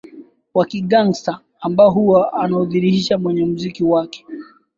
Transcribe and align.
wa 0.53 0.65
Kigangstaa 0.65 1.39
ambao 1.61 1.89
huwa 1.91 2.33
anaudhihirsha 2.33 3.17
kwenye 3.17 3.45
muziki 3.45 3.83
wake 3.83 4.25